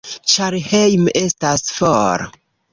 [0.37, 2.27] Ĉar hejme estas for